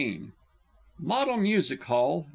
[0.97, 2.25] _MODEL MUSIC HALL.